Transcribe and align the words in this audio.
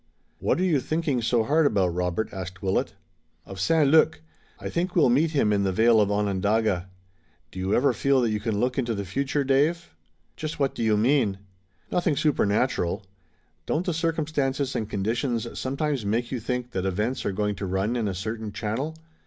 "What 0.39 0.59
are 0.59 0.63
you 0.63 0.79
thinking 0.79 1.21
so 1.21 1.43
hard 1.43 1.67
about, 1.67 1.93
Robert?" 1.93 2.29
asked 2.33 2.63
Willet. 2.63 2.95
"Of 3.45 3.59
St. 3.59 3.87
Luc. 3.87 4.19
I 4.59 4.67
think 4.67 4.95
we'll 4.95 5.11
meet 5.11 5.29
him 5.29 5.53
in 5.53 5.61
the 5.61 5.71
vale 5.71 6.01
of 6.01 6.09
Onondaga. 6.11 6.89
Do 7.51 7.59
you 7.59 7.75
ever 7.75 7.93
feel 7.93 8.19
that 8.21 8.31
you 8.31 8.39
can 8.39 8.59
look 8.59 8.79
into 8.79 8.95
the 8.95 9.05
future, 9.05 9.43
Dave?" 9.43 9.91
"Just 10.35 10.57
what 10.59 10.73
do 10.73 10.81
you 10.81 10.97
mean?" 10.97 11.37
"Nothing 11.91 12.15
supernatural. 12.17 13.03
Don't 13.67 13.85
the 13.85 13.93
circumstances 13.93 14.75
and 14.75 14.89
conditions 14.89 15.45
sometimes 15.59 16.03
make 16.03 16.31
you 16.31 16.39
think 16.39 16.71
that 16.71 16.83
events 16.87 17.23
are 17.23 17.31
going 17.31 17.53
to 17.53 17.67
run 17.67 17.95
in 17.95 18.07
a 18.07 18.15
certain 18.15 18.51
channel? 18.51 18.95